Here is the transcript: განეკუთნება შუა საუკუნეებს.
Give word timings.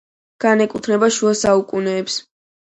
განეკუთნება 0.45 1.09
შუა 1.19 1.35
საუკუნეებს. 1.43 2.19